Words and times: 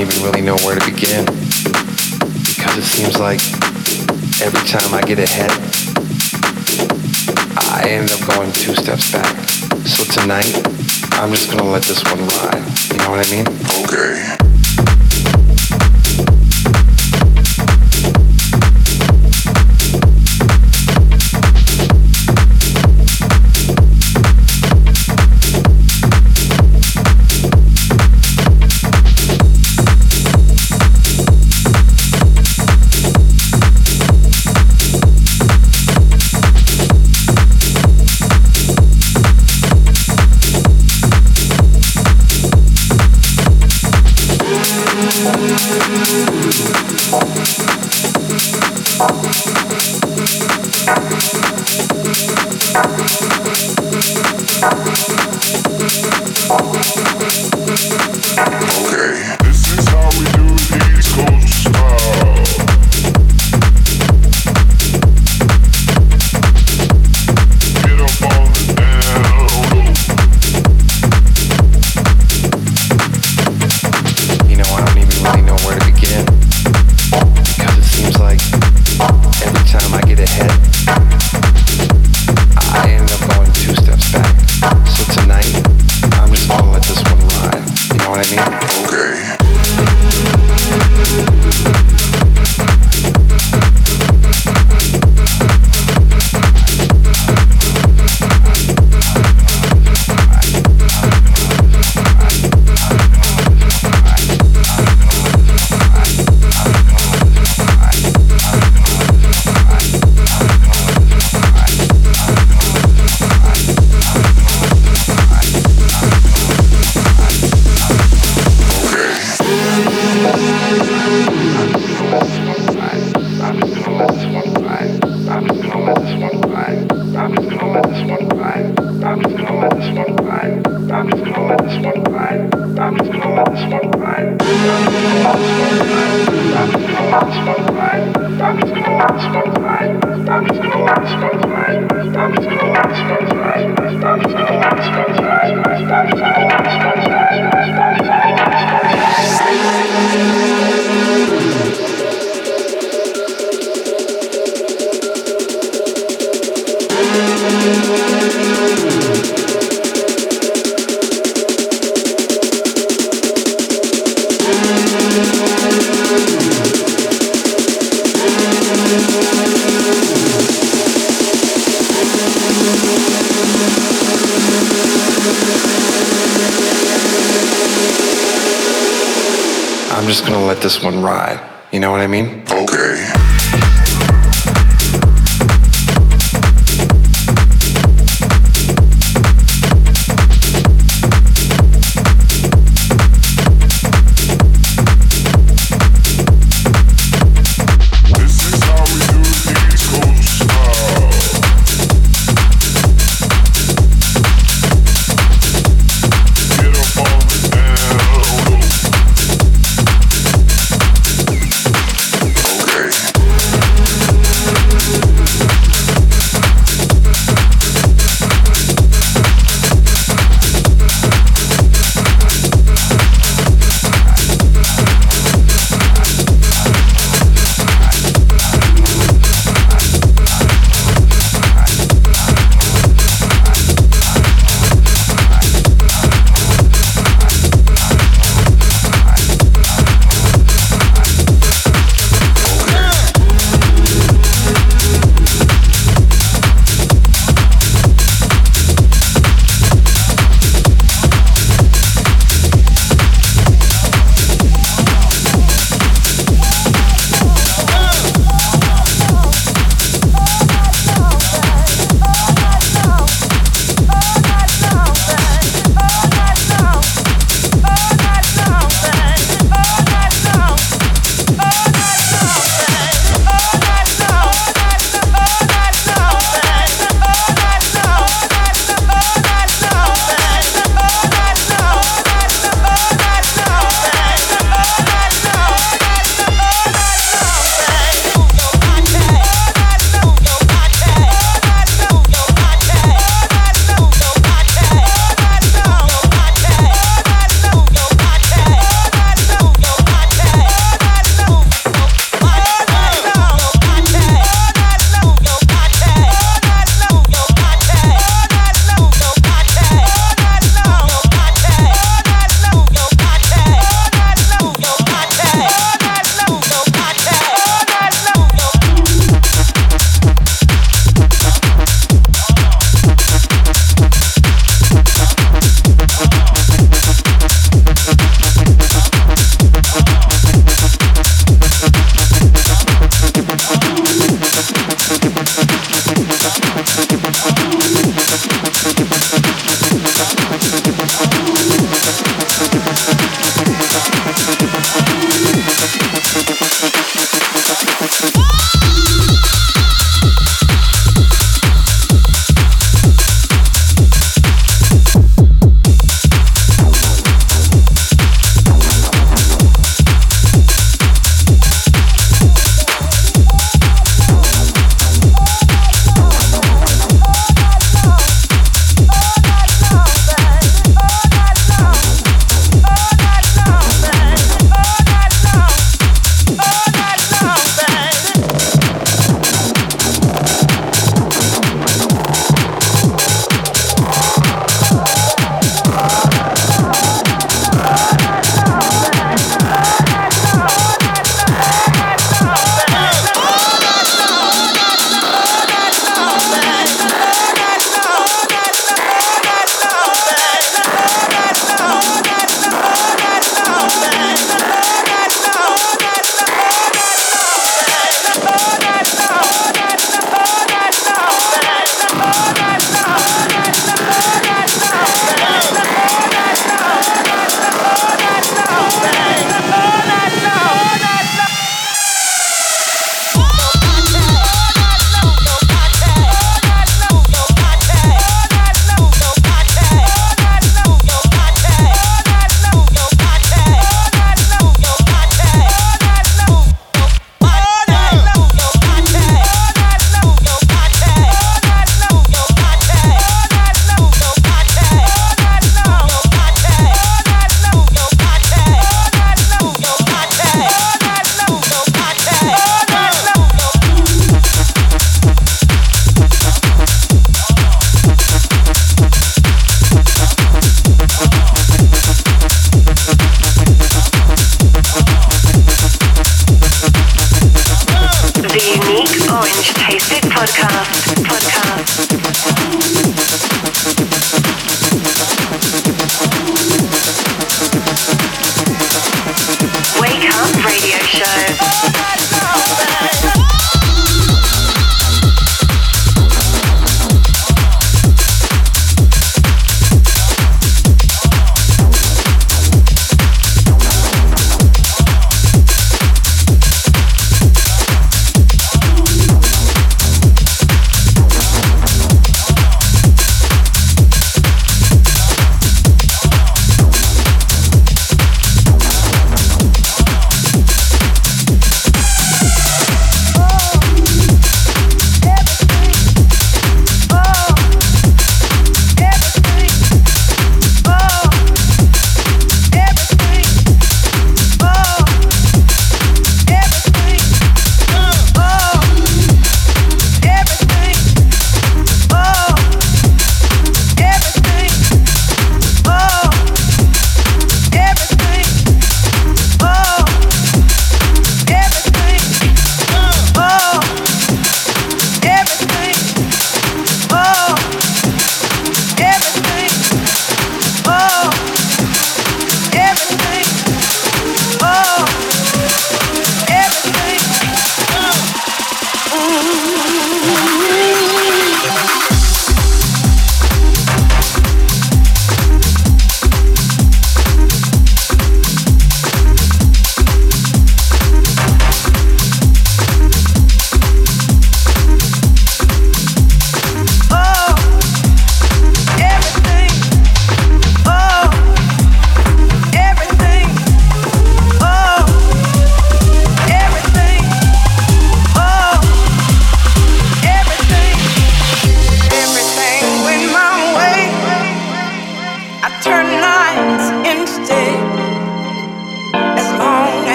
even 0.00 0.22
really 0.22 0.40
know 0.40 0.56
where 0.64 0.78
to 0.78 0.84
begin. 0.90 1.24
Because 1.26 2.78
it 2.78 2.84
seems 2.84 3.18
like 3.18 3.40
every 4.40 4.66
time 4.66 4.94
I 4.94 5.02
get 5.02 5.18
ahead, 5.18 5.50
I 7.70 7.84
end 7.86 8.10
up 8.10 8.26
going 8.26 8.50
two 8.52 8.74
steps 8.74 9.12
back. 9.12 9.36
So 9.84 10.04
tonight, 10.04 10.50
I'm 11.12 11.30
just 11.30 11.50
gonna 11.50 11.70
let 11.70 11.82
this 11.82 12.02
one 12.04 12.20
ride. 12.20 12.64
You 12.92 12.98
know 12.98 13.10
what 13.10 13.26
I 13.26 13.30
mean? 13.30 13.46
Okay. 13.84 14.00
Okay, 14.10 14.39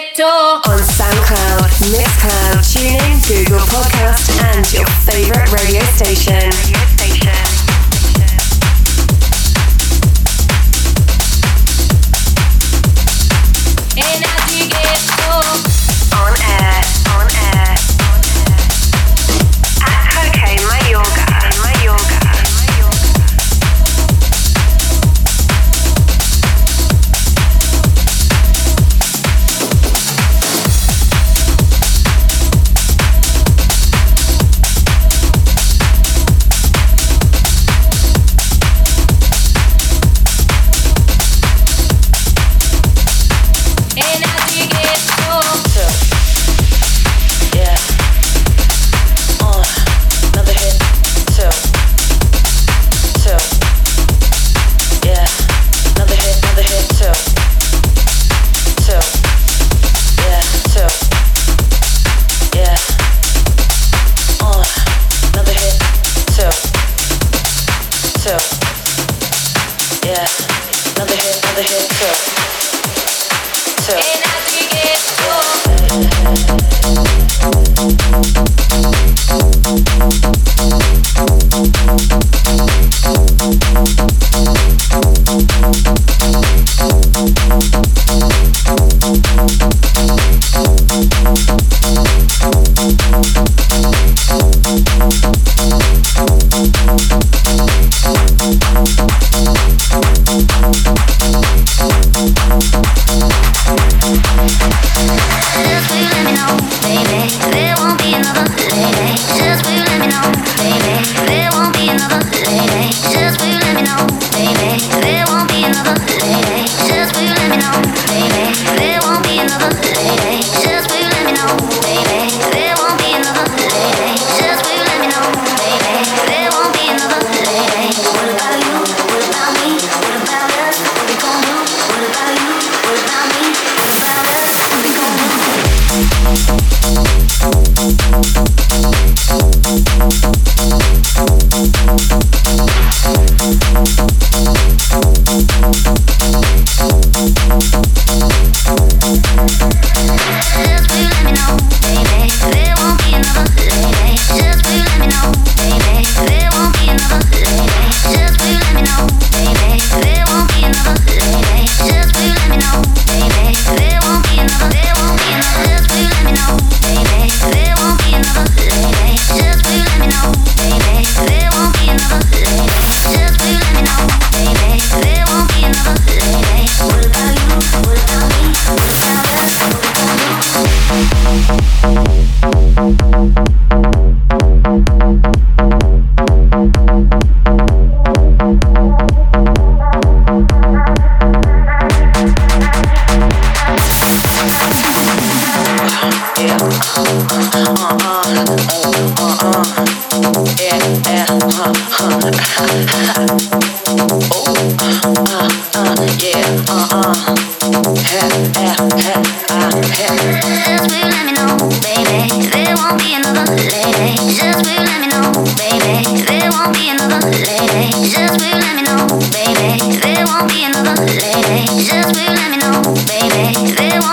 Selector 0.00 0.24
on 0.24 0.78
SoundCloud, 0.78 1.68
Mixcloud, 1.92 2.56
TuneIn, 2.72 3.28
Google 3.28 3.58
Podcast, 3.66 4.30
and 4.54 4.72
your 4.72 4.86
favorite 5.04 5.52
radio 5.52 5.82
station. 5.92 6.99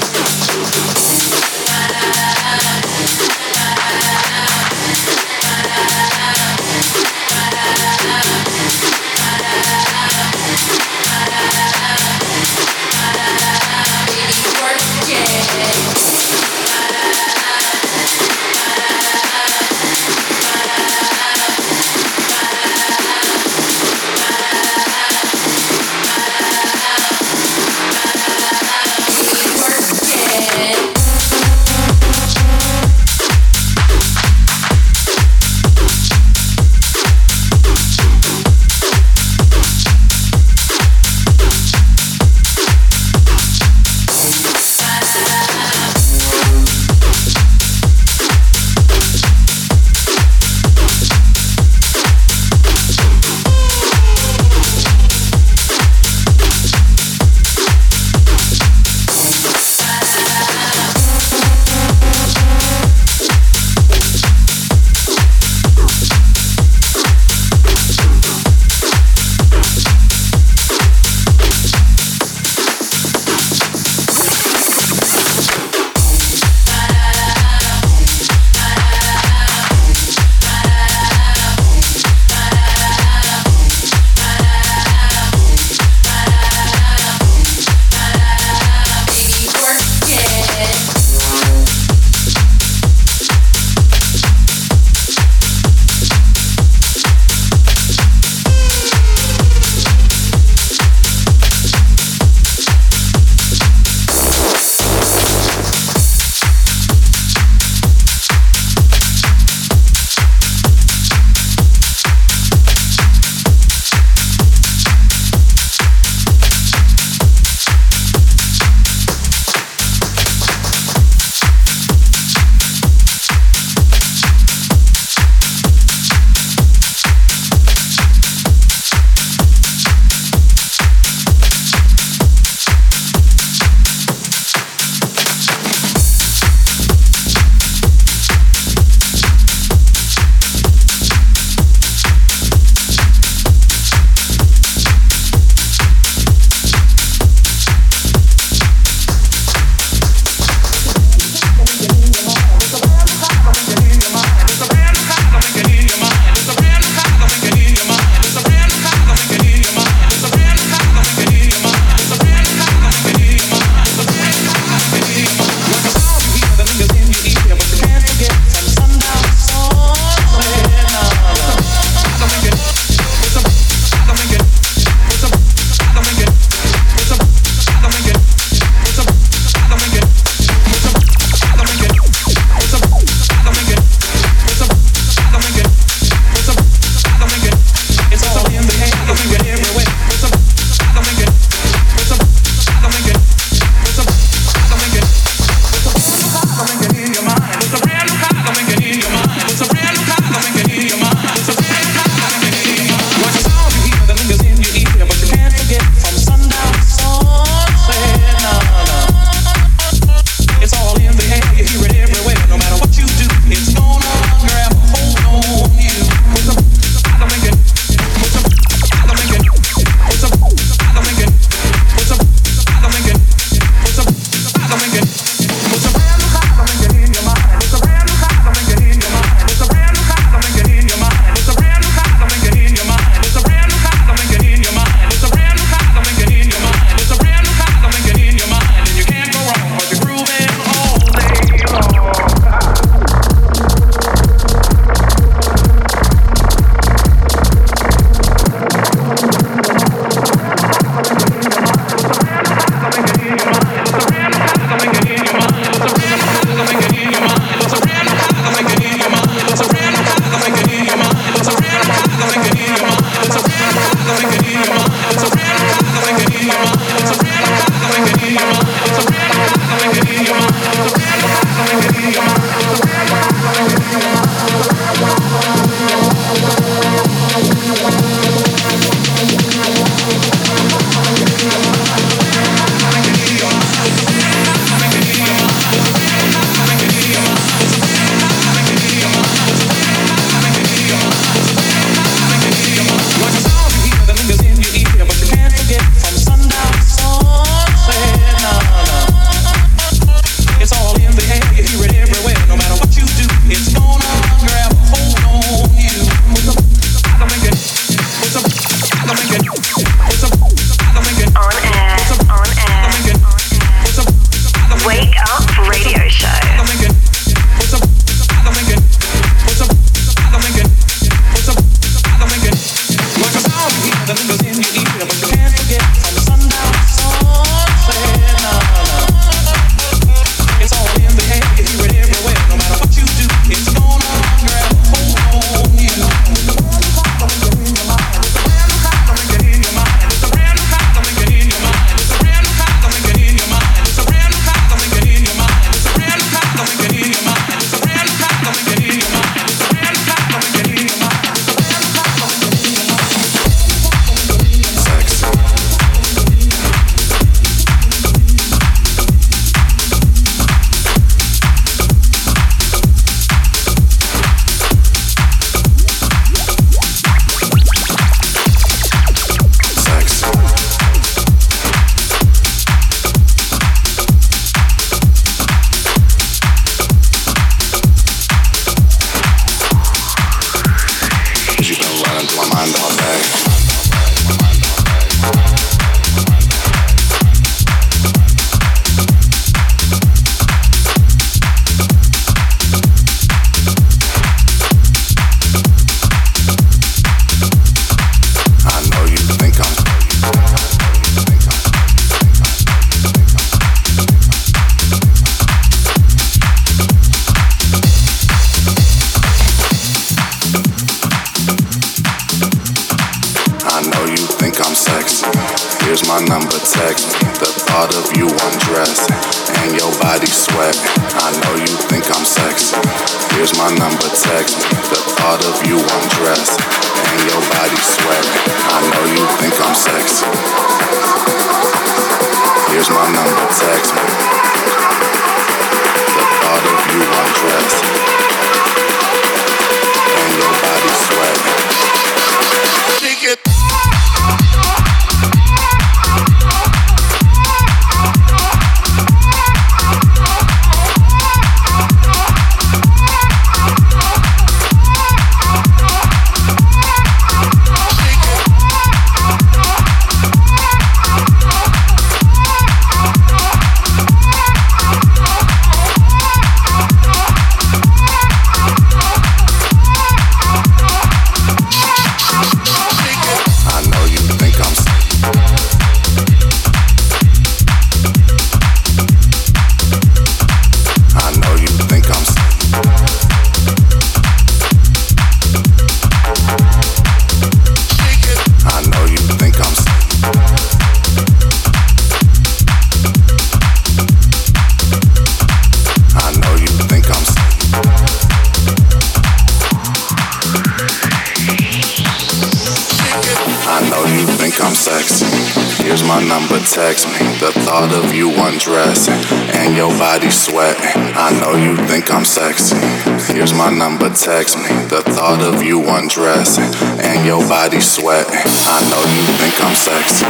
text 514.21 514.53
me. 514.53 514.69
The 514.85 515.01
thought 515.17 515.41
of 515.41 515.65
you 515.65 515.81
undressing 515.81 516.69
and 517.01 517.25
your 517.25 517.41
body 517.49 517.81
sweating. 517.81 518.37
I 518.69 518.77
know 518.93 519.01
you 519.17 519.25
think 519.41 519.57
I'm 519.57 519.73
sexy. 519.73 520.29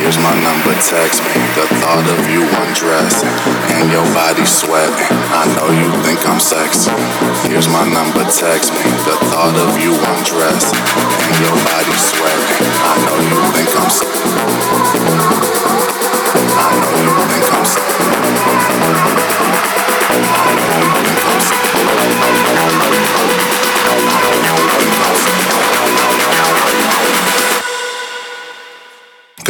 Here's 0.00 0.16
my 0.24 0.32
number, 0.40 0.72
text 0.80 1.20
me. 1.20 1.36
The 1.52 1.68
thought 1.84 2.08
of 2.08 2.20
you 2.32 2.48
undressing 2.64 3.28
and 3.76 3.92
your 3.92 4.08
body 4.16 4.48
sweating. 4.48 5.12
I 5.36 5.44
know 5.52 5.68
you 5.68 5.92
think 6.00 6.24
I'm 6.24 6.40
sexy. 6.40 6.96
Here's 7.44 7.68
my 7.68 7.84
number, 7.84 8.24
text 8.32 8.72
me. 8.72 8.80
The 9.04 9.20
thought 9.28 9.52
of 9.52 9.76
you 9.84 9.92
undressing 9.92 10.80
and 10.80 11.36
your 11.36 11.56
body 11.60 11.92
sweating. 11.92 12.64
I 12.88 12.96
know 13.04 13.20
you 13.20 13.36
think 13.52 13.68
I'm 13.76 13.92
sexy. 13.92 14.16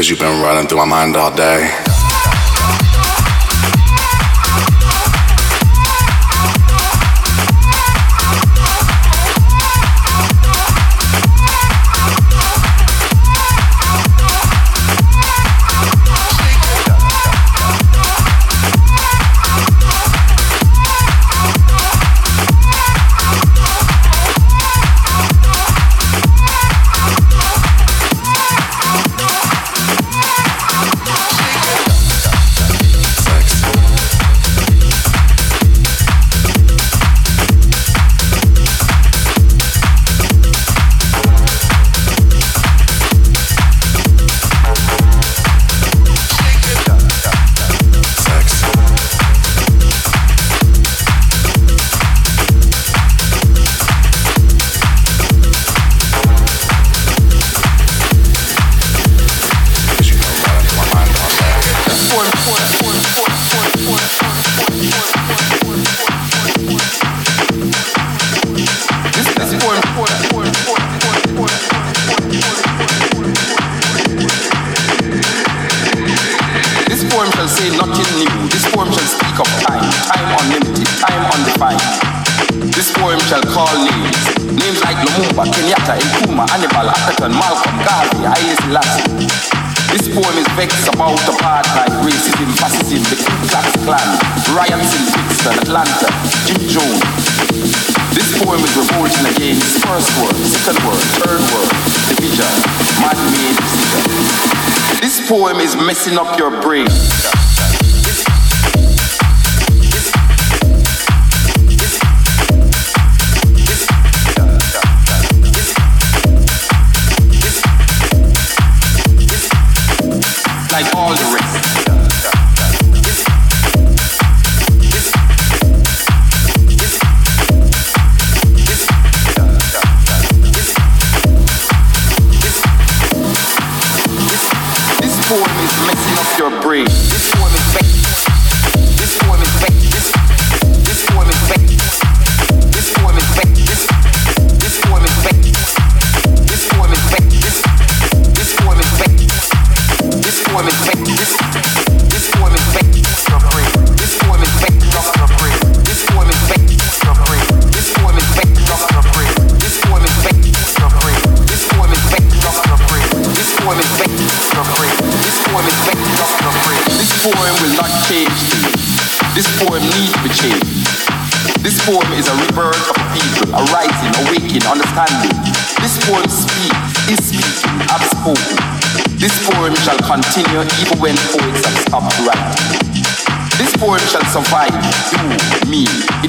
Cause 0.06 0.10
you've 0.12 0.20
been 0.20 0.40
running 0.40 0.68
through 0.68 0.78
my 0.78 0.84
mind 0.84 1.16
all 1.16 1.34
day. 1.34 1.85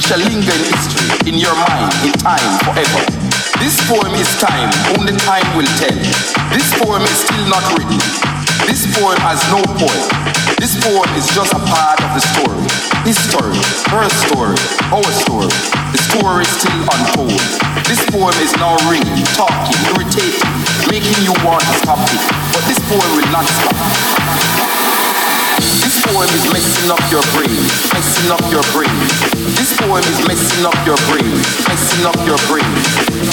Shall 0.08 0.24
linger 0.24 0.56
in 0.56 0.64
history, 0.72 1.04
in 1.28 1.36
your 1.36 1.52
mind, 1.68 1.92
in 2.08 2.16
time, 2.24 2.40
forever. 2.64 3.04
This 3.60 3.76
poem 3.92 4.16
is 4.16 4.32
time, 4.40 4.72
only 4.96 5.12
time 5.28 5.44
will 5.52 5.68
tell. 5.76 6.00
This 6.48 6.72
poem 6.80 7.04
is 7.04 7.28
still 7.28 7.44
not 7.52 7.60
written. 7.76 8.00
This 8.64 8.88
poem 8.96 9.20
has 9.20 9.44
no 9.52 9.60
point. 9.76 10.08
This 10.64 10.80
poem 10.80 11.12
is 11.20 11.28
just 11.36 11.52
a 11.52 11.60
part 11.60 12.00
of 12.00 12.16
the 12.16 12.24
story. 12.24 12.64
His 13.04 13.20
story, 13.20 13.60
her 13.92 14.08
story, 14.24 14.56
our 14.96 15.12
story. 15.28 15.52
The 15.92 16.00
story 16.00 16.48
is 16.48 16.52
still 16.56 16.88
untold. 16.88 17.44
This 17.84 18.00
poem 18.08 18.36
is 18.40 18.56
now 18.64 18.80
ringing, 18.88 19.28
talking, 19.36 19.76
irritating, 19.92 20.48
making 20.88 21.20
you 21.20 21.36
want 21.44 21.68
to 21.68 21.76
stop 21.84 22.00
it. 22.00 22.24
But 22.56 22.64
this 22.64 22.80
poem 22.88 23.12
will 23.12 23.32
not 23.36 23.44
stop. 23.44 24.17
This 25.98 26.14
poem 26.14 26.30
is 26.30 26.46
messing 26.54 26.92
up 26.94 27.02
your 27.10 27.26
brain, 27.34 27.58
messing 27.90 28.30
up 28.30 28.46
your 28.54 28.62
brain. 28.70 28.94
This 29.58 29.74
poem 29.82 29.98
is 29.98 30.22
messing 30.30 30.62
up 30.62 30.78
your 30.86 30.96
brain, 31.10 31.26
messing 31.66 32.06
up 32.06 32.22
your 32.22 32.38
brain. 32.46 32.70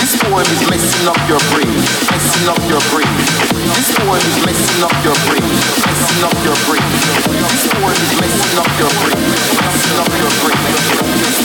This 0.00 0.16
poem 0.16 0.40
is 0.40 0.64
messing 0.72 1.04
up 1.04 1.20
your 1.28 1.44
brain, 1.52 1.68
messing 2.08 2.48
up 2.48 2.64
your 2.64 2.80
brain. 2.88 3.12
This 3.68 3.92
poem 4.00 4.16
is 4.16 4.38
messing 4.48 4.80
up 4.80 4.96
your 5.04 5.18
brain, 5.28 5.44
messing 5.44 6.24
up 6.24 6.36
your 6.40 6.56
brain. 6.64 6.88
This 7.52 7.68
poem 7.68 7.92
is 7.92 8.12
messing 8.16 8.56
up 8.56 8.72
your 8.80 8.92
brain, 8.96 9.20
messing 9.60 9.98
up 10.00 10.12
your 10.16 10.32
brain. 10.40 11.43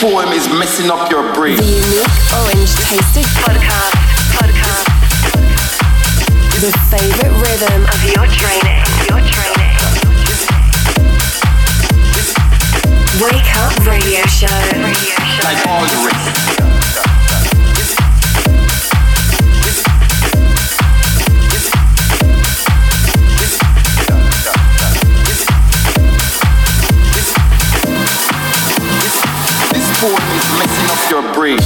Poem 0.00 0.28
is 0.28 0.48
messing 0.48 0.90
up 0.92 1.10
your 1.10 1.34
brain. 1.34 1.56
The 1.56 1.64
unique 1.64 2.16
orange 2.38 2.70
tasted 2.86 3.26
Podcast. 3.42 3.98
Podcast. 4.30 4.86
the 6.60 6.70
favorite 6.86 7.34
rhythm 7.42 7.82
Of 7.82 8.04
your 8.06 8.26
training. 8.30 8.78
Your 9.10 9.18
training. 9.26 9.74
Wake 13.18 13.50
up 13.56 13.74
radio 13.86 14.22
show. 14.26 14.46
Radio 14.78 15.18
show. 15.18 15.42
like 15.42 15.66
all 15.66 16.57
your 31.20 31.32
brain. 31.34 31.58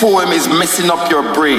Poem 0.00 0.28
is 0.28 0.46
messing 0.46 0.90
up 0.90 1.10
your 1.10 1.34
brain. 1.34 1.58